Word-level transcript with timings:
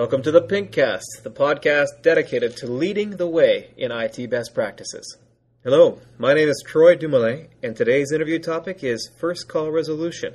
Welcome 0.00 0.22
to 0.22 0.30
the 0.30 0.40
Pinkcast, 0.40 1.24
the 1.24 1.30
podcast 1.30 2.00
dedicated 2.00 2.56
to 2.56 2.66
leading 2.66 3.10
the 3.18 3.26
way 3.26 3.68
in 3.76 3.92
IT 3.92 4.30
best 4.30 4.54
practices. 4.54 5.18
Hello, 5.62 5.98
my 6.16 6.32
name 6.32 6.48
is 6.48 6.64
Troy 6.66 6.94
Dumoulin, 6.94 7.48
and 7.62 7.76
today's 7.76 8.10
interview 8.10 8.38
topic 8.38 8.82
is 8.82 9.10
first 9.18 9.46
call 9.46 9.70
resolution. 9.70 10.32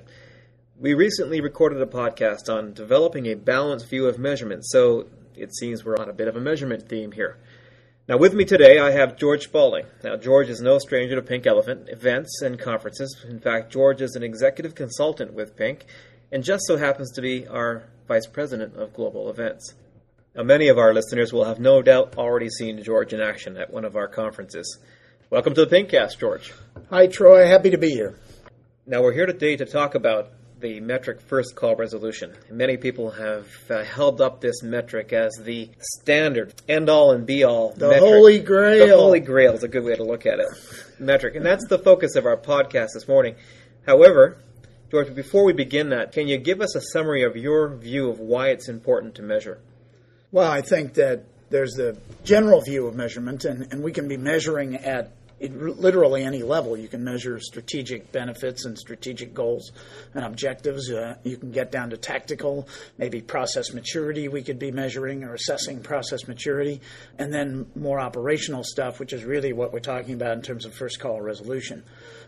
We 0.79 0.93
recently 0.93 1.41
recorded 1.41 1.81
a 1.81 1.88
podcast 1.88 2.47
on 2.47 2.73
developing 2.73 3.25
a 3.25 3.33
balanced 3.33 3.89
view 3.89 4.05
of 4.05 4.20
measurement, 4.20 4.67
so 4.67 5.07
it 5.36 5.55
seems 5.55 5.84
we're 5.84 5.97
on 5.97 6.11
a 6.11 6.13
bit 6.13 6.27
of 6.27 6.36
a 6.36 6.41
measurement 6.41 6.88
theme 6.88 7.13
here. 7.13 7.39
Now, 8.07 8.18
with 8.18 8.36
me 8.36 8.45
today, 8.45 8.77
I 8.77 8.91
have 8.91 9.18
George 9.18 9.45
Spalding. 9.45 9.88
Now, 10.04 10.16
George 10.16 10.50
is 10.50 10.61
no 10.61 10.77
stranger 10.77 11.16
to 11.16 11.23
Pink 11.23 11.47
Elephant 11.47 11.89
events 11.89 12.39
and 12.43 12.59
conferences. 12.59 13.25
In 13.27 13.39
fact, 13.39 13.73
George 13.73 14.04
is 14.04 14.16
an 14.16 14.21
executive 14.21 14.75
consultant 14.75 15.34
with 15.34 15.57
Pink 15.57 15.88
and 16.31 16.43
just 16.43 16.66
so 16.67 16.77
happens 16.77 17.11
to 17.13 17.21
be 17.21 17.47
our 17.47 17.85
vice 18.08 18.27
president 18.27 18.76
of 18.76 18.94
global 18.94 19.30
events. 19.30 19.73
Now, 20.36 20.44
many 20.44 20.68
of 20.68 20.77
our 20.77 20.94
listeners 20.94 21.32
will 21.34 21.45
have 21.45 21.59
no 21.59 21.82
doubt 21.82 22.16
already 22.18 22.50
seen 22.50 22.84
George 22.84 23.14
in 23.14 23.22
action 23.22 23.58
at 23.58 23.72
one 23.72 23.86
of 23.86 23.95
our 23.95 24.08
conferences. 24.08 24.80
Welcome 25.30 25.55
to 25.55 25.66
the 25.66 25.76
Pinkcast, 25.76 26.20
George. 26.20 26.54
Hi, 26.90 27.08
Troy. 27.08 27.48
Happy 27.48 27.70
to 27.72 27.78
be 27.78 27.90
here. 27.90 28.20
Now, 28.86 29.02
we're 29.02 29.14
here 29.14 29.26
today 29.26 29.55
to 29.55 29.66
talk 29.66 29.95
about 29.95 30.31
the 30.59 30.80
metric 30.81 31.22
first 31.22 31.55
call 31.55 31.76
resolution. 31.76 32.34
Many 32.52 32.78
people 32.78 33.12
have 33.12 33.48
uh, 33.70 33.84
held 33.84 34.22
up 34.22 34.40
this 34.42 34.62
metric 34.62 35.12
as 35.14 35.34
the 35.44 35.70
standard, 35.80 36.53
end 36.67 36.90
all 36.90 37.12
and 37.12 37.26
be 37.26 37.44
all. 37.44 37.72
The 37.72 37.90
metric. 37.90 38.02
holy 38.02 38.40
grail. 38.40 38.88
The 38.88 38.95
holy 38.95 39.20
grail 39.20 39.53
is 39.53 39.64
a 39.64 39.67
good 39.67 39.84
way 39.84 39.95
to 39.95 40.03
look 40.03 40.26
at 40.26 40.40
it. 40.40 40.48
metric. 41.00 41.36
And 41.36 41.45
that's 41.45 41.67
the 41.67 41.80
focus 41.80 42.16
of 42.16 42.26
our 42.26 42.38
podcast 42.38 42.90
this 42.94 43.08
morning. 43.08 43.36
However, 43.86 44.38
George, 44.95 45.13
before 45.13 45.44
we 45.44 45.52
begin 45.52 45.90
that, 45.90 46.13
can 46.13 46.26
you 46.26 46.38
give 46.38 46.61
us 46.61 46.73
a 46.73 46.80
summary 46.80 47.23
of 47.23 47.36
your 47.36 47.75
view 47.75 48.09
of 48.09 48.17
why 48.17 48.47
it's 48.52 48.69
important 48.69 49.16
to 49.16 49.22
measure? 49.22 49.59
Well, 50.31 50.50
I 50.50 50.61
think 50.61 50.94
that 50.94 51.25
there's 51.50 51.73
the 51.73 51.97
general 52.23 52.61
view 52.61 52.88
of 52.88 52.95
measurement, 52.95 53.44
and, 53.44 53.67
and 53.73 53.84
we 53.84 53.92
can 53.92 54.08
be 54.08 54.16
measuring 54.16 54.75
at 54.78 55.11
literally 55.41 56.23
any 56.23 56.44
level. 56.44 56.78
You 56.78 56.88
can 56.88 57.03
measure 57.03 57.39
strategic 57.39 58.11
benefits 58.11 58.66
and 58.66 58.78
strategic 58.78 59.33
goals 59.33 59.72
and 60.14 60.23
objectives. 60.23 60.89
Uh, 60.89 61.16
you 61.23 61.38
can 61.38 61.52
get 61.52 61.72
down 61.72 61.89
to 61.89 61.97
tactical, 61.97 62.67
maybe 62.97 63.22
process 63.22 63.73
maturity, 63.73 64.28
we 64.28 64.44
could 64.44 64.59
be 64.59 64.72
measuring 64.72 65.23
or 65.23 65.33
assessing 65.33 65.81
process 65.81 66.28
maturity, 66.28 66.81
and 67.17 67.33
then 67.33 67.66
more 67.75 68.00
operational 68.00 68.63
stuff, 68.63 69.00
which 69.00 69.13
is 69.13 69.23
really 69.23 69.53
what 69.53 69.73
we're 69.73 69.80
talking 69.80 70.13
about 70.13 70.33
in 70.33 70.41
terms 70.41 70.66
of 70.66 70.73
first 70.73 71.00
call 71.00 71.22
resolution. 71.22 71.83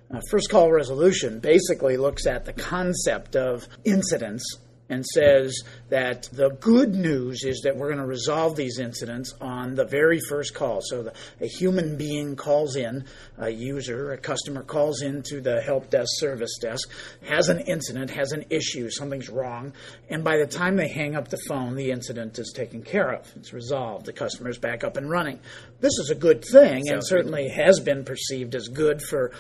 Uh, 0.10 0.22
first 0.30 0.50
call 0.50 0.72
resolution 0.72 1.40
basically 1.40 1.98
looks 1.98 2.26
at 2.26 2.46
the 2.46 2.54
concept 2.54 3.36
of 3.36 3.68
incidents 3.84 4.44
and 4.90 5.06
says 5.06 5.64
that 5.90 6.30
the 6.32 6.50
good 6.50 6.96
news 6.96 7.44
is 7.44 7.62
that 7.64 7.76
we're 7.76 7.88
going 7.88 8.00
to 8.00 8.06
resolve 8.06 8.56
these 8.56 8.80
incidents 8.80 9.34
on 9.42 9.76
the 9.76 9.86
very 9.86 10.20
first 10.30 10.54
call. 10.54 10.80
So 10.82 11.04
the, 11.04 11.14
a 11.42 11.48
human 11.48 11.98
being 11.98 12.36
calls 12.36 12.76
in, 12.76 13.06
a 13.38 13.50
user, 13.50 14.12
a 14.12 14.18
customer 14.18 14.64
calls 14.64 15.02
into 15.02 15.42
the 15.42 15.62
help 15.62 15.90
desk 15.90 16.10
service 16.18 16.58
desk, 16.62 16.90
has 17.28 17.50
an 17.50 17.60
incident, 17.62 18.12
has 18.12 18.32
an 18.32 18.46
issue, 18.50 18.90
something's 18.90 19.30
wrong, 19.30 19.74
and 20.10 20.24
by 20.24 20.38
the 20.38 20.48
time 20.48 20.76
they 20.76 20.88
hang 20.88 21.16
up 21.16 21.28
the 21.28 21.40
phone, 21.48 21.76
the 21.76 21.92
incident 21.92 22.40
is 22.40 22.54
taken 22.56 22.82
care 22.82 23.12
of. 23.12 23.32
It's 23.36 23.54
resolved. 23.54 24.06
The 24.06 24.14
customer's 24.14 24.58
back 24.58 24.84
up 24.84 24.98
and 24.98 25.10
running. 25.10 25.40
This 25.80 25.98
is 26.00 26.10
a 26.10 26.16
good 26.16 26.44
thing 26.44 26.86
Sounds 26.86 26.92
and 26.92 27.06
certainly 27.06 27.44
good. 27.44 27.66
has 27.66 27.80
been 27.80 28.04
perceived 28.04 28.56
as 28.56 28.68
good 28.68 29.02
for 29.02 29.32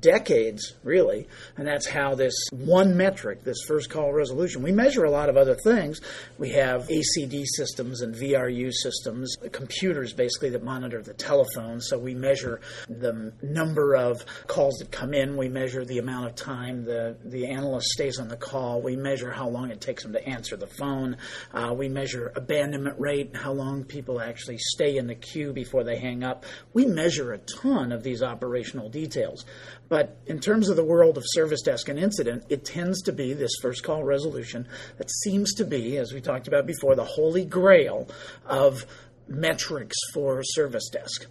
decades, 0.00 0.74
really. 0.82 1.28
And 1.56 1.66
that's 1.66 1.86
how 1.86 2.14
this 2.14 2.34
one 2.52 2.96
metric, 2.96 3.44
this 3.44 3.62
first 3.66 3.90
call 3.90 4.12
resolution, 4.12 4.62
we 4.62 4.72
measure 4.72 4.95
a 5.04 5.10
lot 5.10 5.28
of 5.28 5.36
other 5.36 5.54
things. 5.54 6.00
We 6.38 6.50
have 6.50 6.88
ACD 6.88 7.44
systems 7.46 8.02
and 8.02 8.14
VRU 8.14 8.72
systems, 8.72 9.36
computers 9.52 10.12
basically 10.12 10.50
that 10.50 10.62
monitor 10.62 11.02
the 11.02 11.14
telephone. 11.14 11.80
So 11.80 11.98
we 11.98 12.14
measure 12.14 12.60
the 12.88 13.32
number 13.42 13.94
of 13.94 14.24
calls 14.46 14.76
that 14.78 14.90
come 14.90 15.14
in. 15.14 15.36
We 15.36 15.48
measure 15.48 15.84
the 15.84 15.98
amount 15.98 16.26
of 16.26 16.34
time 16.34 16.84
the, 16.84 17.16
the 17.24 17.46
analyst 17.46 17.88
stays 17.88 18.18
on 18.18 18.28
the 18.28 18.36
call. 18.36 18.80
We 18.80 18.96
measure 18.96 19.30
how 19.30 19.48
long 19.48 19.70
it 19.70 19.80
takes 19.80 20.02
them 20.02 20.12
to 20.12 20.28
answer 20.28 20.56
the 20.56 20.66
phone. 20.66 21.16
Uh, 21.52 21.74
we 21.76 21.88
measure 21.88 22.32
abandonment 22.34 22.98
rate, 22.98 23.34
how 23.34 23.52
long 23.52 23.84
people 23.84 24.20
actually 24.20 24.58
stay 24.58 24.96
in 24.96 25.06
the 25.06 25.14
queue 25.14 25.52
before 25.52 25.84
they 25.84 25.98
hang 25.98 26.22
up. 26.22 26.44
We 26.72 26.86
measure 26.86 27.32
a 27.32 27.38
ton 27.38 27.92
of 27.92 28.02
these 28.02 28.22
operational 28.22 28.88
details. 28.88 29.44
But 29.88 30.16
in 30.26 30.40
terms 30.40 30.68
of 30.68 30.76
the 30.76 30.84
world 30.84 31.16
of 31.16 31.24
service 31.26 31.62
desk 31.62 31.88
and 31.88 31.98
incident, 31.98 32.44
it 32.48 32.64
tends 32.64 33.02
to 33.02 33.12
be 33.12 33.32
this 33.32 33.52
first 33.62 33.82
call 33.84 34.02
resolution 34.04 34.66
that 34.98 35.10
seems 35.10 35.54
to 35.54 35.64
be, 35.64 35.98
as 35.98 36.12
we 36.12 36.20
talked 36.20 36.48
about 36.48 36.66
before, 36.66 36.94
the 36.94 37.04
holy 37.04 37.44
grail 37.44 38.08
of 38.44 38.84
metrics 39.28 39.96
for 40.12 40.42
service 40.42 40.88
desk. 40.90 41.26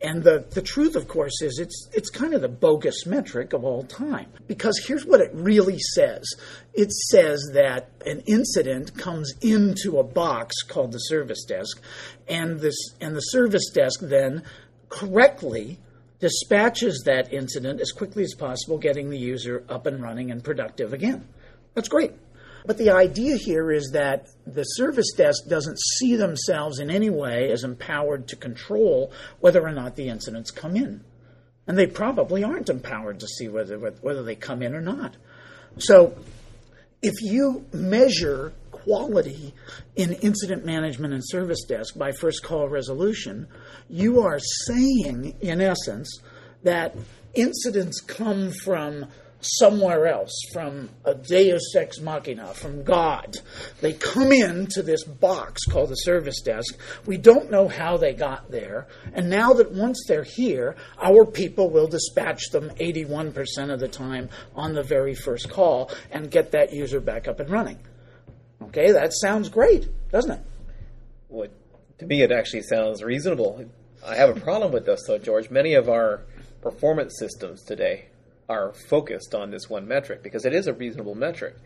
And 0.00 0.22
the, 0.22 0.44
the 0.50 0.62
truth, 0.62 0.94
of 0.94 1.08
course, 1.08 1.42
is 1.42 1.58
it's, 1.58 1.88
it's 1.92 2.08
kind 2.08 2.32
of 2.32 2.40
the 2.40 2.48
bogus 2.48 3.04
metric 3.04 3.52
of 3.52 3.64
all 3.64 3.82
time. 3.82 4.30
Because 4.46 4.80
here's 4.86 5.04
what 5.04 5.20
it 5.20 5.30
really 5.34 5.78
says 5.78 6.24
it 6.72 6.92
says 6.92 7.50
that 7.54 7.90
an 8.06 8.22
incident 8.26 8.96
comes 8.96 9.34
into 9.40 9.98
a 9.98 10.04
box 10.04 10.62
called 10.62 10.92
the 10.92 10.98
service 10.98 11.44
desk, 11.44 11.80
and, 12.28 12.60
this, 12.60 12.76
and 13.00 13.16
the 13.16 13.20
service 13.20 13.70
desk 13.70 14.00
then 14.02 14.44
correctly 14.88 15.78
dispatches 16.20 17.02
that 17.06 17.32
incident 17.32 17.80
as 17.80 17.90
quickly 17.90 18.22
as 18.22 18.34
possible, 18.34 18.78
getting 18.78 19.10
the 19.10 19.18
user 19.18 19.64
up 19.68 19.86
and 19.86 20.00
running 20.00 20.30
and 20.30 20.44
productive 20.44 20.92
again. 20.92 21.26
That's 21.74 21.88
great. 21.88 22.12
But 22.68 22.76
the 22.76 22.90
idea 22.90 23.38
here 23.38 23.72
is 23.72 23.92
that 23.94 24.26
the 24.46 24.62
service 24.62 25.12
desk 25.16 25.46
doesn't 25.48 25.78
see 25.96 26.16
themselves 26.16 26.80
in 26.80 26.90
any 26.90 27.08
way 27.08 27.50
as 27.50 27.64
empowered 27.64 28.28
to 28.28 28.36
control 28.36 29.10
whether 29.40 29.66
or 29.66 29.72
not 29.72 29.96
the 29.96 30.10
incidents 30.10 30.50
come 30.50 30.76
in. 30.76 31.02
And 31.66 31.78
they 31.78 31.86
probably 31.86 32.44
aren't 32.44 32.68
empowered 32.68 33.20
to 33.20 33.26
see 33.26 33.48
whether, 33.48 33.78
whether 33.78 34.22
they 34.22 34.34
come 34.34 34.60
in 34.60 34.74
or 34.74 34.82
not. 34.82 35.16
So 35.78 36.18
if 37.00 37.14
you 37.22 37.64
measure 37.72 38.52
quality 38.70 39.54
in 39.96 40.12
incident 40.12 40.66
management 40.66 41.14
and 41.14 41.22
service 41.24 41.64
desk 41.64 41.96
by 41.96 42.12
first 42.12 42.42
call 42.42 42.68
resolution, 42.68 43.48
you 43.88 44.20
are 44.20 44.40
saying, 44.66 45.38
in 45.40 45.62
essence, 45.62 46.20
that 46.64 46.94
incidents 47.32 48.02
come 48.02 48.50
from 48.50 49.06
somewhere 49.40 50.06
else, 50.06 50.32
from 50.52 50.90
a 51.04 51.14
deus 51.14 51.74
ex 51.76 52.00
machina, 52.00 52.54
from 52.54 52.82
God. 52.82 53.36
They 53.80 53.92
come 53.92 54.32
into 54.32 54.82
this 54.82 55.04
box 55.04 55.64
called 55.64 55.90
the 55.90 55.96
service 55.96 56.40
desk. 56.40 56.76
We 57.06 57.16
don't 57.16 57.50
know 57.50 57.68
how 57.68 57.96
they 57.96 58.12
got 58.12 58.50
there. 58.50 58.88
And 59.12 59.30
now 59.30 59.52
that 59.54 59.72
once 59.72 60.04
they're 60.06 60.24
here, 60.24 60.76
our 61.00 61.24
people 61.24 61.70
will 61.70 61.86
dispatch 61.86 62.50
them 62.50 62.70
81% 62.80 63.72
of 63.72 63.80
the 63.80 63.88
time 63.88 64.28
on 64.54 64.74
the 64.74 64.82
very 64.82 65.14
first 65.14 65.50
call 65.50 65.90
and 66.10 66.30
get 66.30 66.52
that 66.52 66.72
user 66.72 67.00
back 67.00 67.28
up 67.28 67.40
and 67.40 67.50
running. 67.50 67.78
Okay, 68.62 68.92
that 68.92 69.12
sounds 69.12 69.48
great, 69.48 69.88
doesn't 70.10 70.32
it? 70.32 70.42
To 71.98 72.06
me, 72.06 72.22
it 72.22 72.30
actually 72.30 72.62
sounds 72.62 73.02
reasonable. 73.02 73.64
I 74.06 74.14
have 74.14 74.36
a 74.36 74.40
problem 74.40 74.72
with 74.72 74.86
this, 74.86 75.00
though, 75.06 75.18
George. 75.18 75.50
Many 75.50 75.74
of 75.74 75.88
our 75.88 76.22
performance 76.62 77.18
systems 77.18 77.62
today 77.62 78.06
are 78.48 78.72
focused 78.72 79.34
on 79.34 79.50
this 79.50 79.68
one 79.68 79.86
metric 79.86 80.22
because 80.22 80.44
it 80.44 80.54
is 80.54 80.66
a 80.66 80.72
reasonable 80.72 81.14
metric. 81.14 81.56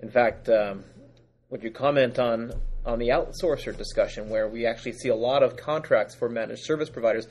In 0.00 0.10
fact, 0.10 0.48
um, 0.48 0.84
would 1.50 1.62
you 1.62 1.70
comment 1.70 2.18
on 2.18 2.52
on 2.84 2.98
the 2.98 3.08
outsourcer 3.08 3.76
discussion 3.76 4.30
where 4.30 4.48
we 4.48 4.64
actually 4.64 4.92
see 4.92 5.08
a 5.08 5.14
lot 5.14 5.42
of 5.42 5.56
contracts 5.56 6.14
for 6.14 6.28
managed 6.28 6.64
service 6.64 6.88
providers 6.88 7.26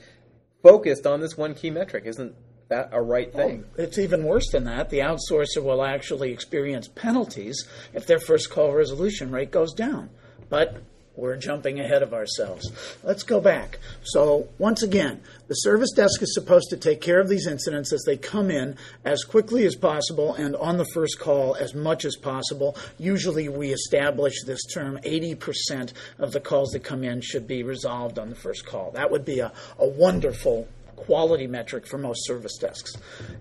focused 0.62 1.06
on 1.06 1.20
this 1.20 1.36
one 1.36 1.54
key 1.54 1.70
metric? 1.70 2.04
Isn't 2.06 2.34
that 2.68 2.90
a 2.92 3.02
right 3.02 3.32
thing? 3.32 3.64
Oh, 3.66 3.82
it's 3.82 3.98
even 3.98 4.24
worse 4.24 4.50
than 4.50 4.64
that. 4.64 4.90
The 4.90 4.98
outsourcer 4.98 5.62
will 5.62 5.82
actually 5.82 6.32
experience 6.32 6.88
penalties 6.88 7.66
if 7.94 8.06
their 8.06 8.20
first 8.20 8.50
call 8.50 8.72
resolution 8.74 9.30
rate 9.30 9.50
goes 9.50 9.72
down. 9.72 10.10
But 10.48 10.82
we're 11.18 11.36
jumping 11.36 11.80
ahead 11.80 12.02
of 12.02 12.14
ourselves. 12.14 12.70
Let's 13.02 13.24
go 13.24 13.40
back. 13.40 13.78
So, 14.04 14.48
once 14.58 14.82
again, 14.82 15.20
the 15.48 15.54
service 15.54 15.90
desk 15.90 16.22
is 16.22 16.32
supposed 16.32 16.70
to 16.70 16.76
take 16.76 17.00
care 17.00 17.20
of 17.20 17.28
these 17.28 17.46
incidents 17.46 17.92
as 17.92 18.04
they 18.06 18.16
come 18.16 18.50
in 18.50 18.76
as 19.04 19.24
quickly 19.24 19.66
as 19.66 19.74
possible 19.74 20.34
and 20.34 20.54
on 20.56 20.76
the 20.76 20.86
first 20.94 21.18
call 21.18 21.56
as 21.56 21.74
much 21.74 22.04
as 22.04 22.16
possible. 22.16 22.76
Usually, 22.98 23.48
we 23.48 23.72
establish 23.72 24.44
this 24.44 24.64
term 24.72 24.98
80% 24.98 25.92
of 26.18 26.32
the 26.32 26.40
calls 26.40 26.70
that 26.70 26.84
come 26.84 27.02
in 27.02 27.20
should 27.20 27.48
be 27.48 27.62
resolved 27.64 28.18
on 28.18 28.30
the 28.30 28.36
first 28.36 28.64
call. 28.64 28.92
That 28.92 29.10
would 29.10 29.24
be 29.24 29.40
a, 29.40 29.52
a 29.78 29.88
wonderful 29.88 30.68
quality 31.06 31.46
metric 31.46 31.86
for 31.86 31.98
most 31.98 32.26
service 32.26 32.56
desks. 32.58 32.92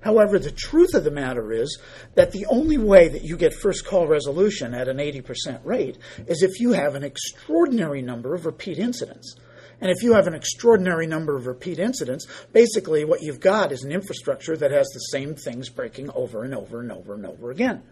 However, 0.02 0.40
the 0.40 0.52
truth 0.52 0.94
of 0.94 1.04
the 1.04 1.12
matter 1.12 1.52
is 1.52 1.80
that 2.16 2.32
the 2.32 2.46
only 2.48 2.78
way 2.78 3.08
that 3.08 3.24
you 3.24 3.38
get 3.38 3.54
first 3.54 3.86
call 3.86 4.08
resolution 4.08 4.74
at 4.74 4.88
an 4.88 4.98
80% 4.98 5.60
rate 5.64 5.98
is 6.28 6.44
if 6.44 6.60
you 6.60 6.72
have 6.74 6.96
an 6.96 7.04
extraordinary 7.04 8.02
number 8.02 8.34
of 8.34 8.46
repeat 8.46 8.80
incidents. 8.80 9.36
And 9.80 9.92
if 9.92 10.02
you 10.02 10.14
have 10.14 10.28
an 10.28 10.34
extraordinary 10.34 11.06
number 11.06 11.36
of 11.36 11.46
repeat 11.46 11.78
incidents, 11.80 12.26
basically 12.52 13.06
what 13.06 13.22
you've 13.22 13.40
got 13.40 13.72
is 13.72 13.84
an 13.84 13.92
infrastructure 13.92 14.58
that 14.58 14.72
has 14.72 14.88
the 14.88 15.00
same 15.00 15.36
things 15.36 15.70
breaking 15.70 16.10
over 16.12 16.44
and 16.44 16.56
over 16.56 16.80
and 16.80 16.92
over 16.92 17.14
and 17.14 17.26
over 17.26 17.52
again. 17.52 17.84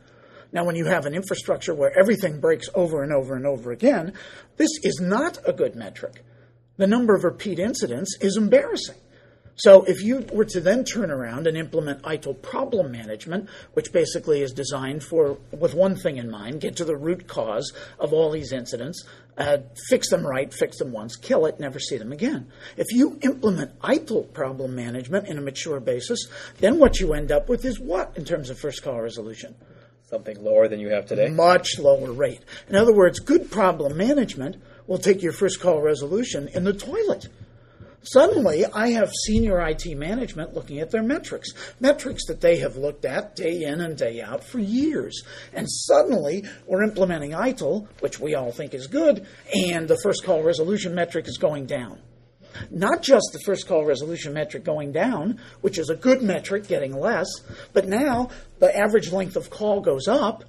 Now, 0.52 0.64
when 0.64 0.76
you 0.76 0.86
have 0.86 1.06
an 1.06 1.14
infrastructure 1.14 1.76
where 1.76 1.98
everything 1.98 2.40
breaks 2.40 2.70
over 2.74 3.04
and 3.04 3.12
over 3.12 3.36
and 3.36 3.46
over 3.46 3.72
again, 3.72 4.14
this 4.58 4.72
is 4.84 5.00
not 5.02 5.38
a 5.46 5.54
good 5.54 5.76
metric. 5.76 6.24
The 6.78 6.88
number 6.88 7.16
of 7.16 7.24
repeat 7.24 7.60
incidents 7.60 8.18
is 8.22 8.38
embarrassing. 8.38 8.96
So 9.58 9.84
if 9.84 10.02
you 10.02 10.26
were 10.34 10.46
to 10.46 10.60
then 10.60 10.84
turn 10.84 11.10
around 11.10 11.48
and 11.48 11.58
implement 11.58 12.02
ITIL 12.02 12.42
problem 12.42 12.92
management, 12.92 13.50
which 13.74 13.94
basically 13.94 14.42
is 14.42 14.52
designed 14.52 15.02
for, 15.04 15.38
with 15.52 15.74
one 15.74 15.96
thing 15.96 16.18
in 16.18 16.30
mind, 16.30 16.60
get 16.60 16.76
to 16.78 16.86
the 16.86 16.98
root 16.98 17.28
cause 17.28 17.72
of 17.98 18.12
all 18.12 18.32
these 18.32 18.52
incidents, 18.52 19.06
uh, 19.38 19.60
fix 19.90 20.10
them 20.10 20.28
right, 20.28 20.54
fix 20.54 20.78
them 20.78 20.92
once, 20.92 21.16
kill 21.16 21.46
it, 21.46 21.60
never 21.60 21.80
see 21.80 21.98
them 21.98 22.12
again. 22.12 22.48
If 22.76 22.88
you 22.92 23.18
implement 23.22 23.80
ITIL 23.80 24.34
problem 24.34 24.76
management 24.76 25.28
in 25.28 25.38
a 25.38 25.42
mature 25.42 25.80
basis, 25.80 26.28
then 26.60 26.78
what 26.78 27.00
you 27.00 27.14
end 27.14 27.32
up 27.32 27.48
with 27.48 27.64
is 27.64 27.80
what 27.80 28.18
in 28.18 28.26
terms 28.26 28.50
of 28.50 28.60
first 28.60 28.84
call 28.84 29.02
resolution? 29.02 29.56
Something 30.10 30.44
lower 30.44 30.68
than 30.68 30.80
you 30.80 30.90
have 30.90 31.06
today? 31.06 31.30
Much 31.30 31.80
lower 31.80 32.12
rate. 32.12 32.42
In 32.70 32.76
other 32.76 32.94
words, 32.94 33.20
good 33.20 33.50
problem 33.50 33.98
management 33.98 34.62
will 34.86 35.00
take 35.00 35.24
your 35.24 35.32
first 35.32 35.62
call 35.62 35.82
resolution 35.82 36.50
in 36.50 36.64
the 36.64 36.74
toilet. 36.74 37.28
Suddenly, 38.06 38.66
I 38.66 38.90
have 38.90 39.12
senior 39.26 39.60
IT 39.68 39.86
management 39.98 40.54
looking 40.54 40.80
at 40.80 40.92
their 40.92 41.02
metrics, 41.02 41.50
metrics 41.80 42.28
that 42.28 42.40
they 42.40 42.58
have 42.58 42.76
looked 42.78 43.04
at 43.04 43.36
day 43.36 43.64
in 43.64 43.82
and 43.82 43.98
day 43.98 44.22
out 44.22 44.44
for 44.44 44.60
years. 44.60 45.24
And 45.54 45.68
suddenly, 45.70 46.44
we're 46.68 46.84
implementing 46.84 47.32
ITIL, 47.32 47.88
which 48.02 48.20
we 48.20 48.36
all 48.36 48.52
think 48.52 48.76
is 48.76 48.86
good, 48.86 49.26
and 49.54 49.88
the 49.88 49.98
first 50.04 50.24
call 50.24 50.44
resolution 50.44 50.94
metric 50.94 51.28
is 51.28 51.38
going 51.38 51.66
down. 51.66 52.00
Not 52.70 53.02
just 53.02 53.32
the 53.34 53.40
first 53.40 53.68
call 53.68 53.84
resolution 53.84 54.34
metric 54.34 54.64
going 54.64 54.92
down, 54.92 55.40
which 55.62 55.80
is 55.80 55.90
a 55.90 55.96
good 55.96 56.22
metric, 56.22 56.68
getting 56.68 56.98
less, 56.98 57.28
but 57.74 57.88
now 57.88 58.30
the 58.60 58.76
average 58.78 59.12
length 59.12 59.36
of 59.36 59.50
call 59.50 59.82
goes 59.82 60.08
up, 60.08 60.44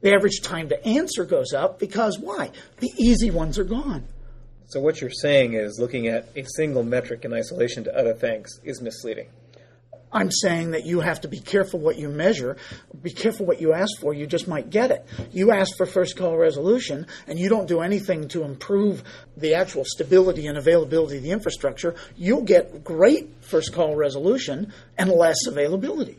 the 0.00 0.14
average 0.14 0.40
time 0.42 0.70
to 0.70 0.84
answer 0.84 1.24
goes 1.24 1.52
up 1.52 1.78
because 1.78 2.18
why? 2.18 2.50
The 2.78 2.90
easy 2.96 3.30
ones 3.30 3.58
are 3.58 3.64
gone. 3.64 4.08
So 4.72 4.80
what 4.80 5.02
you're 5.02 5.10
saying 5.10 5.52
is 5.52 5.78
looking 5.78 6.06
at 6.06 6.30
a 6.34 6.44
single 6.56 6.82
metric 6.82 7.26
in 7.26 7.34
isolation 7.34 7.84
to 7.84 7.94
other 7.94 8.14
things 8.14 8.58
is 8.64 8.80
misleading. 8.80 9.28
I'm 10.10 10.30
saying 10.30 10.70
that 10.70 10.86
you 10.86 11.00
have 11.00 11.20
to 11.22 11.28
be 11.28 11.40
careful 11.40 11.78
what 11.78 11.98
you 11.98 12.08
measure, 12.08 12.56
be 13.02 13.12
careful 13.12 13.44
what 13.44 13.60
you 13.60 13.74
ask 13.74 14.00
for, 14.00 14.14
you 14.14 14.26
just 14.26 14.48
might 14.48 14.70
get 14.70 14.90
it. 14.90 15.04
You 15.30 15.52
ask 15.52 15.76
for 15.76 15.84
first 15.84 16.16
call 16.16 16.38
resolution 16.38 17.06
and 17.26 17.38
you 17.38 17.50
don't 17.50 17.68
do 17.68 17.80
anything 17.80 18.28
to 18.28 18.44
improve 18.44 19.04
the 19.36 19.56
actual 19.56 19.84
stability 19.84 20.46
and 20.46 20.56
availability 20.56 21.18
of 21.18 21.22
the 21.22 21.32
infrastructure, 21.32 21.94
you'll 22.16 22.40
get 22.40 22.82
great 22.82 23.28
first 23.42 23.74
call 23.74 23.94
resolution 23.94 24.72
and 24.96 25.10
less 25.10 25.46
availability. 25.46 26.16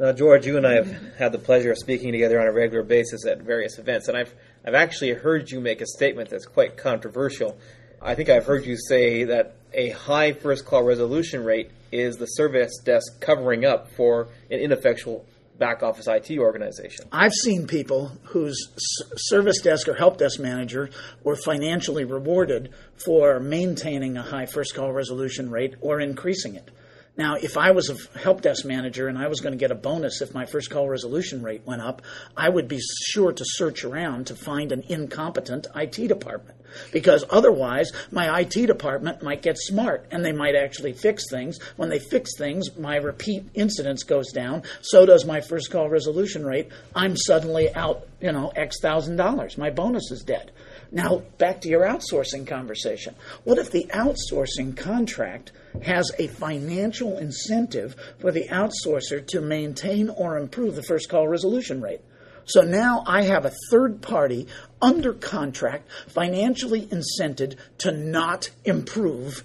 Now, 0.00 0.12
George, 0.12 0.46
you 0.46 0.56
and 0.56 0.66
I 0.66 0.76
have 0.76 1.14
had 1.18 1.30
the 1.30 1.38
pleasure 1.38 1.72
of 1.72 1.76
speaking 1.76 2.12
together 2.12 2.40
on 2.40 2.46
a 2.46 2.52
regular 2.52 2.82
basis 2.82 3.26
at 3.26 3.42
various 3.42 3.78
events, 3.78 4.08
and 4.08 4.16
I've 4.16 4.34
I've 4.64 4.72
actually 4.72 5.12
heard 5.12 5.50
you 5.50 5.60
make 5.60 5.82
a 5.82 5.86
statement 5.86 6.30
that's 6.30 6.46
quite 6.46 6.78
controversial. 6.78 7.58
I 8.00 8.14
think 8.14 8.30
I've 8.30 8.46
heard 8.46 8.64
you 8.64 8.78
say 8.78 9.24
that 9.24 9.56
a 9.74 9.90
high 9.90 10.32
first 10.32 10.64
call 10.64 10.84
resolution 10.84 11.44
rate 11.44 11.70
is 11.92 12.16
the 12.16 12.24
service 12.24 12.78
desk 12.82 13.20
covering 13.20 13.66
up 13.66 13.90
for 13.90 14.28
an 14.50 14.60
ineffectual 14.60 15.26
back 15.58 15.82
office 15.82 16.06
IT 16.06 16.30
organization. 16.38 17.04
I've 17.12 17.34
seen 17.34 17.66
people 17.66 18.10
whose 18.22 18.70
service 19.16 19.60
desk 19.60 19.86
or 19.86 19.94
help 19.94 20.16
desk 20.16 20.40
manager 20.40 20.88
were 21.24 21.36
financially 21.36 22.04
rewarded 22.04 22.72
for 22.96 23.38
maintaining 23.38 24.16
a 24.16 24.22
high 24.22 24.46
first 24.46 24.74
call 24.74 24.94
resolution 24.94 25.50
rate 25.50 25.74
or 25.82 26.00
increasing 26.00 26.54
it. 26.54 26.70
Now, 27.16 27.34
if 27.34 27.56
I 27.56 27.72
was 27.72 27.90
a 27.90 28.18
help 28.18 28.40
desk 28.40 28.64
manager 28.64 29.08
and 29.08 29.18
I 29.18 29.28
was 29.28 29.40
going 29.40 29.52
to 29.52 29.58
get 29.58 29.70
a 29.70 29.74
bonus 29.74 30.22
if 30.22 30.32
my 30.32 30.46
first 30.46 30.70
call 30.70 30.88
resolution 30.88 31.42
rate 31.42 31.62
went 31.66 31.82
up, 31.82 32.02
I 32.36 32.48
would 32.48 32.68
be 32.68 32.80
sure 33.08 33.32
to 33.32 33.44
search 33.44 33.84
around 33.84 34.28
to 34.28 34.36
find 34.36 34.72
an 34.72 34.84
incompetent 34.88 35.66
IT 35.74 36.08
department. 36.08 36.56
Because 36.92 37.24
otherwise, 37.28 37.90
my 38.12 38.40
IT 38.40 38.66
department 38.66 39.22
might 39.22 39.42
get 39.42 39.58
smart 39.58 40.06
and 40.10 40.24
they 40.24 40.32
might 40.32 40.54
actually 40.54 40.92
fix 40.92 41.24
things. 41.28 41.58
When 41.76 41.88
they 41.88 41.98
fix 41.98 42.36
things, 42.38 42.76
my 42.78 42.96
repeat 42.96 43.44
incidence 43.54 44.04
goes 44.04 44.30
down. 44.32 44.62
So 44.80 45.04
does 45.04 45.24
my 45.24 45.40
first 45.40 45.70
call 45.70 45.88
resolution 45.88 46.44
rate. 46.44 46.68
I'm 46.94 47.16
suddenly 47.16 47.74
out, 47.74 48.06
you 48.20 48.30
know, 48.32 48.52
X 48.54 48.80
thousand 48.80 49.16
dollars. 49.16 49.58
My 49.58 49.70
bonus 49.70 50.10
is 50.12 50.22
dead. 50.22 50.52
Now, 50.92 51.22
back 51.38 51.60
to 51.60 51.68
your 51.68 51.82
outsourcing 51.82 52.46
conversation. 52.46 53.14
What 53.44 53.58
if 53.58 53.70
the 53.70 53.86
outsourcing 53.94 54.76
contract 54.76 55.52
has 55.82 56.10
a 56.18 56.26
financial 56.26 57.16
incentive 57.16 57.94
for 58.18 58.32
the 58.32 58.48
outsourcer 58.48 59.24
to 59.28 59.40
maintain 59.40 60.08
or 60.08 60.36
improve 60.36 60.74
the 60.74 60.82
first 60.82 61.08
call 61.08 61.28
resolution 61.28 61.80
rate? 61.80 62.00
So 62.44 62.62
now 62.62 63.04
I 63.06 63.22
have 63.22 63.44
a 63.44 63.52
third 63.70 64.02
party 64.02 64.48
under 64.82 65.12
contract, 65.12 65.88
financially 66.08 66.86
incented 66.86 67.56
to 67.78 67.92
not 67.92 68.50
improve 68.64 69.44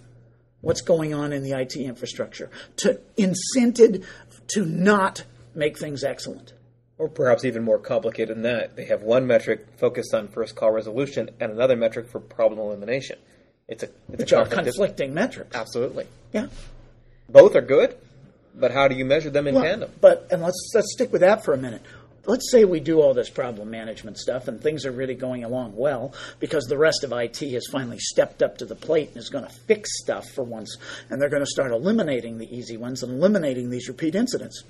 what's 0.61 0.81
going 0.81 1.13
on 1.13 1.31
in 1.31 1.43
the 1.43 1.51
IT 1.51 1.75
infrastructure, 1.75 2.49
to 2.77 2.99
incented 3.17 4.03
to 4.47 4.65
not 4.65 5.23
make 5.53 5.77
things 5.77 6.03
excellent. 6.03 6.53
Or 6.97 7.09
perhaps 7.09 7.43
even 7.43 7.63
more 7.63 7.77
complicated 7.77 8.37
than 8.37 8.43
that. 8.43 8.75
They 8.77 8.85
have 8.85 9.01
one 9.03 9.27
metric 9.27 9.67
focused 9.77 10.13
on 10.13 10.29
first 10.29 10.55
call 10.55 10.71
resolution 10.71 11.29
and 11.41 11.51
another 11.51 11.75
metric 11.75 12.07
for 12.07 12.19
problem 12.21 12.59
elimination. 12.59 13.19
It's 13.67 13.83
a 13.83 13.87
it's 14.13 14.19
Which 14.19 14.31
a 14.31 14.37
are 14.37 14.45
conflict- 14.45 14.65
conflicting 14.65 15.13
metrics. 15.13 15.55
Absolutely. 15.55 16.07
Yeah. 16.31 16.47
Both 17.27 17.55
are 17.55 17.61
good, 17.61 17.97
but 18.53 18.71
how 18.71 18.87
do 18.87 18.95
you 18.95 19.03
measure 19.03 19.29
them 19.29 19.47
in 19.47 19.55
Well, 19.55 19.63
tandem? 19.63 19.91
But 19.99 20.27
and 20.31 20.41
let's 20.41 20.71
let's 20.73 20.93
stick 20.93 21.11
with 21.11 21.21
that 21.21 21.43
for 21.43 21.53
a 21.53 21.57
minute. 21.57 21.81
Let's 22.27 22.49
say 22.49 22.63
we 22.65 22.79
do 22.79 23.01
all 23.01 23.13
this 23.13 23.29
problem 23.29 23.69
management 23.69 24.17
stuff 24.17 24.47
and 24.47 24.61
things 24.61 24.85
are 24.85 24.91
really 24.91 25.13
going 25.15 25.43
along 25.43 25.75
well 25.75 26.13
because 26.39 26.63
the 26.65 26.77
rest 26.77 27.03
of 27.03 27.11
IT 27.11 27.37
has 27.53 27.67
finally 27.71 27.99
stepped 27.99 28.41
up 28.41 28.57
to 28.59 28.65
the 28.65 28.73
plate 28.75 29.09
and 29.09 29.17
is 29.17 29.29
going 29.29 29.43
to 29.43 29.51
fix 29.67 29.89
stuff 30.01 30.25
for 30.33 30.43
once 30.43 30.75
and 31.09 31.21
they're 31.21 31.29
going 31.29 31.43
to 31.43 31.51
start 31.51 31.71
eliminating 31.71 32.37
the 32.39 32.47
easy 32.55 32.77
ones 32.77 33.03
and 33.03 33.11
eliminating 33.11 33.69
these 33.69 33.87
repeat 33.89 34.15
incidents. 34.15 34.63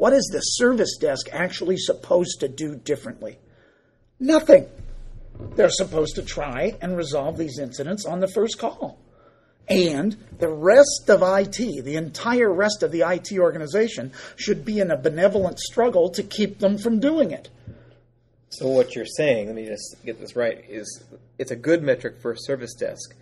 What 0.00 0.14
is 0.14 0.30
the 0.32 0.40
service 0.40 0.96
desk 0.96 1.28
actually 1.30 1.76
supposed 1.76 2.40
to 2.40 2.48
do 2.48 2.74
differently? 2.74 3.38
Nothing. 4.18 4.66
They're 5.56 5.68
supposed 5.68 6.14
to 6.14 6.22
try 6.22 6.74
and 6.80 6.96
resolve 6.96 7.36
these 7.36 7.58
incidents 7.58 8.06
on 8.06 8.20
the 8.20 8.26
first 8.28 8.58
call. 8.58 8.98
And 9.68 10.16
the 10.38 10.48
rest 10.48 11.10
of 11.10 11.20
IT, 11.22 11.84
the 11.84 11.96
entire 11.96 12.50
rest 12.50 12.82
of 12.82 12.92
the 12.92 13.02
IT 13.02 13.38
organization, 13.38 14.12
should 14.36 14.64
be 14.64 14.78
in 14.78 14.90
a 14.90 14.96
benevolent 14.96 15.58
struggle 15.60 16.08
to 16.12 16.22
keep 16.22 16.60
them 16.60 16.78
from 16.78 16.98
doing 16.98 17.30
it. 17.30 17.50
So 18.48 18.68
what 18.68 18.96
you're 18.96 19.04
saying, 19.04 19.48
let 19.48 19.54
me 19.54 19.66
just 19.66 19.96
get 20.06 20.18
this 20.18 20.34
right, 20.34 20.64
is 20.66 21.04
it's 21.38 21.50
a 21.50 21.56
good 21.56 21.82
metric 21.82 22.22
for 22.22 22.32
a 22.32 22.38
service 22.38 22.72
desk, 22.72 23.14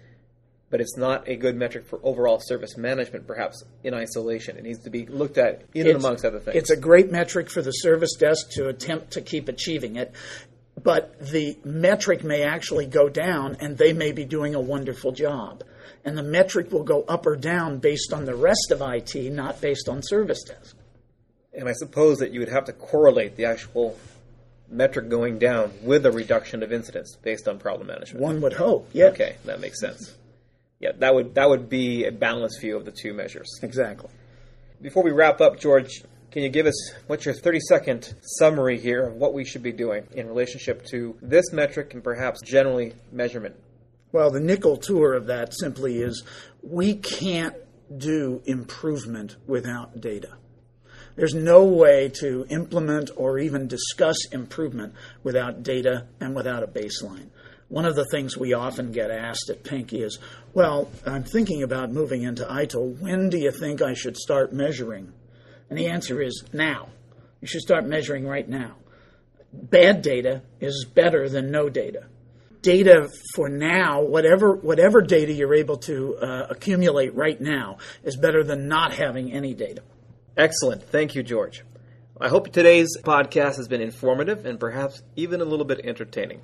but 0.70 0.80
it's 0.80 0.96
not 0.96 1.26
a 1.28 1.36
good 1.36 1.56
metric 1.56 1.84
for 1.86 1.98
overall 2.02 2.40
service 2.40 2.76
management, 2.76 3.26
perhaps 3.26 3.64
in 3.84 3.94
isolation. 3.94 4.56
It 4.58 4.64
needs 4.64 4.80
to 4.80 4.90
be 4.90 5.06
looked 5.06 5.38
at 5.38 5.62
in 5.74 5.82
and 5.82 5.88
It's- 5.90 6.04
amongst 6.04 6.24
other 6.24 6.38
things. 6.40 6.56
It's 6.56 6.70
a 6.70 6.76
great 6.76 7.10
metric 7.10 7.48
for 7.50 7.62
the 7.62 7.70
service 7.72 8.14
desk 8.16 8.50
to 8.50 8.68
attempt 8.68 9.12
to 9.12 9.20
keep 9.20 9.48
achieving 9.48 9.96
it, 9.96 10.12
but 10.82 11.18
the 11.20 11.56
metric 11.64 12.22
may 12.22 12.42
actually 12.42 12.86
go 12.86 13.08
down 13.08 13.56
and 13.60 13.78
they 13.78 13.92
may 13.92 14.12
be 14.12 14.24
doing 14.24 14.54
a 14.54 14.60
wonderful 14.60 15.12
job. 15.12 15.64
And 16.04 16.16
the 16.16 16.22
metric 16.22 16.70
will 16.70 16.84
go 16.84 17.02
up 17.08 17.26
or 17.26 17.36
down 17.36 17.78
based 17.78 18.12
on 18.12 18.24
the 18.24 18.34
rest 18.36 18.70
of 18.70 18.80
IT, 18.80 19.30
not 19.30 19.60
based 19.60 19.88
on 19.88 20.02
service 20.02 20.42
desk. 20.44 20.76
and 21.54 21.68
I 21.68 21.72
suppose 21.72 22.18
that 22.18 22.30
you 22.32 22.38
would 22.38 22.50
have 22.50 22.66
to 22.66 22.72
correlate 22.72 23.34
the 23.34 23.46
actual 23.46 23.96
metric 24.70 25.08
going 25.08 25.38
down 25.40 25.72
with 25.82 26.06
a 26.06 26.12
reduction 26.12 26.62
of 26.62 26.72
incidents 26.72 27.16
based 27.16 27.48
on 27.48 27.58
problem 27.58 27.88
management. 27.88 28.22
One 28.22 28.40
would 28.42 28.52
hope. 28.52 28.88
Yeah. 28.92 29.06
Okay, 29.06 29.34
that 29.44 29.58
makes 29.60 29.80
sense. 29.80 30.14
Yeah, 30.80 30.92
that 30.98 31.14
would 31.14 31.34
that 31.34 31.48
would 31.48 31.68
be 31.68 32.04
a 32.04 32.12
balanced 32.12 32.60
view 32.60 32.76
of 32.76 32.84
the 32.84 32.92
two 32.92 33.12
measures. 33.12 33.48
Exactly. 33.62 34.10
Before 34.80 35.02
we 35.02 35.10
wrap 35.10 35.40
up, 35.40 35.58
George, 35.58 36.02
can 36.30 36.42
you 36.42 36.50
give 36.50 36.66
us 36.66 36.92
what's 37.08 37.24
your 37.24 37.34
30 37.34 37.60
second 37.60 38.14
summary 38.22 38.78
here 38.78 39.08
of 39.08 39.14
what 39.14 39.34
we 39.34 39.44
should 39.44 39.62
be 39.62 39.72
doing 39.72 40.06
in 40.12 40.28
relationship 40.28 40.84
to 40.86 41.16
this 41.20 41.52
metric 41.52 41.94
and 41.94 42.04
perhaps 42.04 42.40
generally 42.42 42.94
measurement? 43.10 43.56
Well, 44.12 44.30
the 44.30 44.40
nickel 44.40 44.76
tour 44.76 45.14
of 45.14 45.26
that 45.26 45.52
simply 45.52 46.00
is 46.00 46.22
we 46.62 46.94
can't 46.94 47.56
do 47.96 48.42
improvement 48.44 49.36
without 49.46 50.00
data. 50.00 50.34
There's 51.16 51.34
no 51.34 51.64
way 51.64 52.10
to 52.20 52.46
implement 52.48 53.10
or 53.16 53.38
even 53.38 53.66
discuss 53.66 54.16
improvement 54.30 54.94
without 55.24 55.64
data 55.64 56.06
and 56.20 56.36
without 56.36 56.62
a 56.62 56.68
baseline. 56.68 57.30
One 57.68 57.84
of 57.84 57.94
the 57.94 58.06
things 58.10 58.36
we 58.36 58.54
often 58.54 58.92
get 58.92 59.10
asked 59.10 59.50
at 59.50 59.62
Pinky 59.62 60.02
is, 60.02 60.18
well, 60.54 60.90
I'm 61.04 61.24
thinking 61.24 61.62
about 61.62 61.92
moving 61.92 62.22
into 62.22 62.44
ITIL. 62.44 62.98
When 63.00 63.28
do 63.28 63.38
you 63.38 63.50
think 63.50 63.82
I 63.82 63.94
should 63.94 64.16
start 64.16 64.52
measuring? 64.52 65.12
And 65.68 65.78
the 65.78 65.88
answer 65.88 66.22
is 66.22 66.44
now. 66.52 66.88
You 67.40 67.48
should 67.48 67.60
start 67.60 67.86
measuring 67.86 68.26
right 68.26 68.48
now. 68.48 68.76
Bad 69.52 70.02
data 70.02 70.42
is 70.60 70.86
better 70.94 71.28
than 71.28 71.50
no 71.50 71.68
data 71.68 72.06
data 72.62 73.08
for 73.34 73.48
now, 73.48 74.02
whatever 74.02 74.54
whatever 74.54 75.00
data 75.00 75.32
you're 75.32 75.54
able 75.54 75.76
to 75.76 76.16
uh, 76.16 76.46
accumulate 76.50 77.14
right 77.14 77.40
now, 77.40 77.78
is 78.02 78.16
better 78.16 78.42
than 78.44 78.68
not 78.68 78.92
having 78.92 79.32
any 79.32 79.54
data. 79.54 79.82
Excellent. 80.36 80.82
Thank 80.82 81.14
you, 81.14 81.22
George. 81.22 81.64
I 82.20 82.28
hope 82.28 82.52
today's 82.52 82.96
podcast 83.02 83.56
has 83.56 83.68
been 83.68 83.80
informative 83.80 84.44
and 84.44 84.58
perhaps 84.58 85.02
even 85.16 85.40
a 85.40 85.44
little 85.44 85.64
bit 85.64 85.80
entertaining. 85.84 86.42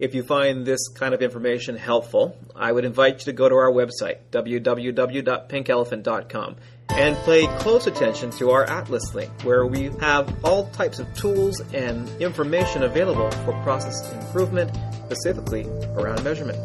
If 0.00 0.14
you 0.14 0.22
find 0.22 0.64
this 0.64 0.88
kind 0.88 1.12
of 1.12 1.20
information 1.20 1.76
helpful, 1.76 2.34
I 2.56 2.72
would 2.72 2.86
invite 2.86 3.18
you 3.18 3.26
to 3.26 3.34
go 3.34 3.50
to 3.50 3.54
our 3.54 3.70
website, 3.70 4.16
www.pinkelephant.com, 4.32 6.56
and 6.88 7.16
pay 7.18 7.46
close 7.58 7.86
attention 7.86 8.30
to 8.30 8.50
our 8.50 8.64
Atlas 8.64 9.14
link, 9.14 9.30
where 9.42 9.66
we 9.66 9.90
have 10.00 10.42
all 10.42 10.70
types 10.70 11.00
of 11.00 11.14
tools 11.14 11.60
and 11.74 12.08
information 12.18 12.84
available 12.84 13.30
for 13.44 13.52
process 13.62 14.10
improvement, 14.14 14.74
specifically 15.04 15.66
around 15.98 16.24
measurement. 16.24 16.58